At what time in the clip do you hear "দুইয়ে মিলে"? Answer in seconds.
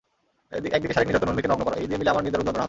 1.89-2.11